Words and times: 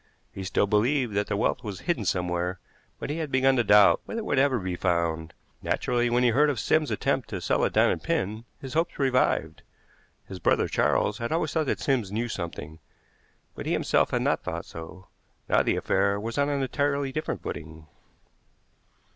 He 0.33 0.43
still 0.43 0.65
believed 0.65 1.13
that 1.13 1.27
the 1.27 1.37
wealth 1.37 1.63
was 1.63 1.81
hidden 1.81 2.05
somewhere, 2.05 2.59
but 2.97 3.11
he 3.11 3.17
had 3.19 3.31
begun 3.31 3.55
to 3.57 3.63
doubt 3.63 4.01
whether 4.05 4.21
it 4.21 4.25
would 4.25 4.39
ever 4.39 4.57
be 4.57 4.75
found. 4.75 5.31
Naturally, 5.61 6.09
when 6.09 6.23
he 6.23 6.29
heard 6.29 6.49
of 6.49 6.59
Sims's 6.59 6.89
attempt 6.95 7.29
to 7.29 7.39
sell 7.39 7.63
a 7.63 7.69
diamond 7.69 8.01
pin, 8.01 8.45
his 8.59 8.73
hopes 8.73 8.97
revived. 8.97 9.61
His 10.27 10.39
brother 10.39 10.67
Charles 10.67 11.19
had 11.19 11.31
always 11.31 11.53
thought 11.53 11.67
that 11.67 11.79
Sims 11.79 12.11
knew 12.11 12.29
something, 12.29 12.79
but 13.53 13.67
he 13.67 13.73
himself 13.73 14.09
had 14.09 14.23
not 14.23 14.41
thought 14.41 14.65
so. 14.65 15.05
Now 15.47 15.61
the 15.61 15.75
affair 15.75 16.19
was 16.19 16.35
on 16.39 16.49
an 16.49 16.63
entirely 16.63 17.11
different 17.11 17.43
footing. 17.43 17.85